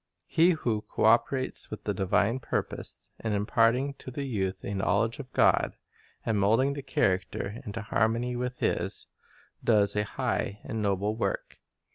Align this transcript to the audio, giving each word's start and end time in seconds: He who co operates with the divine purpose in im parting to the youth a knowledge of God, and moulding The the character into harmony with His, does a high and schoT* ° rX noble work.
He 0.25 0.49
who 0.53 0.81
co 0.89 1.05
operates 1.05 1.69
with 1.69 1.83
the 1.83 1.93
divine 1.93 2.39
purpose 2.39 3.07
in 3.23 3.33
im 3.33 3.45
parting 3.45 3.93
to 3.99 4.09
the 4.09 4.23
youth 4.23 4.63
a 4.65 4.73
knowledge 4.73 5.19
of 5.19 5.31
God, 5.31 5.75
and 6.25 6.39
moulding 6.39 6.69
The 6.73 6.79
the 6.81 6.81
character 6.81 7.61
into 7.63 7.83
harmony 7.83 8.35
with 8.35 8.57
His, 8.61 9.11
does 9.63 9.95
a 9.95 10.01
high 10.03 10.59
and 10.63 10.79
schoT* 10.79 10.79
° 10.79 10.79
rX 10.79 10.81
noble 10.81 11.15
work. 11.15 11.57